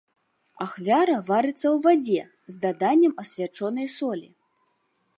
[0.63, 2.21] Ахвяра варыцца ў вадзе,
[2.55, 4.29] з даданнем асвячонай солі.